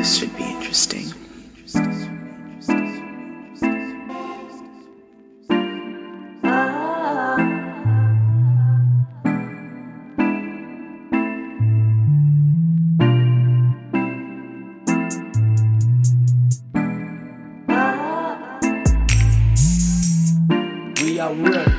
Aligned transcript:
This 0.00 0.16
should 0.16 0.34
be 0.34 0.44
interesting. 0.44 1.12
We 21.02 21.20
outrun 21.20 21.52
them. 21.52 21.69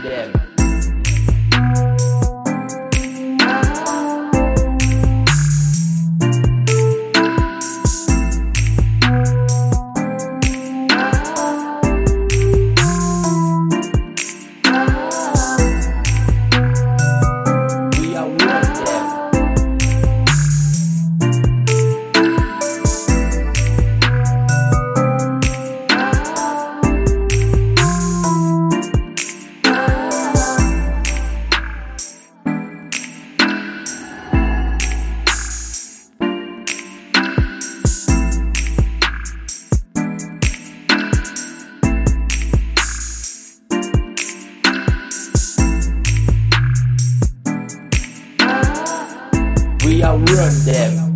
We 49.83 50.03
outrun 50.03 50.53
them. 50.63 51.10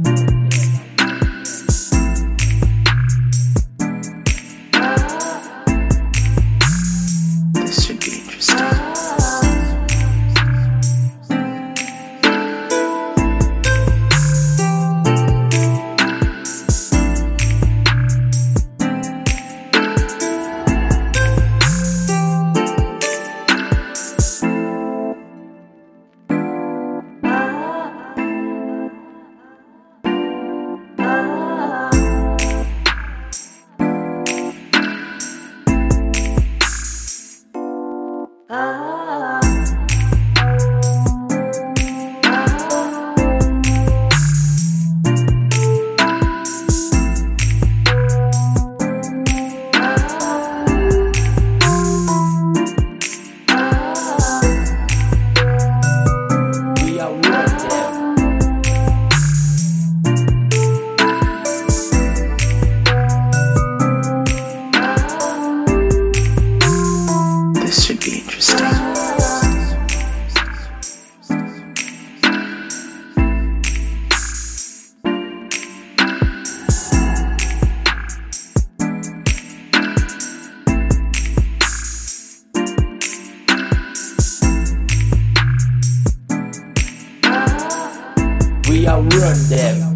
Outrun 88.87 89.49
them. 89.49 89.94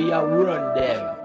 We 0.00 0.10
outrun 0.14 0.74
them. 0.74 1.20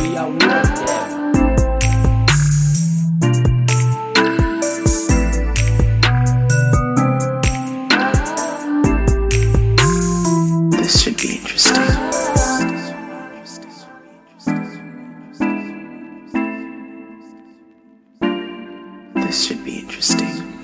We 0.00 0.16
be 11.22 11.36
interesting. 11.36 11.74
This 19.14 19.46
should 19.46 19.64
be 19.64 19.78
interesting. 19.78 20.61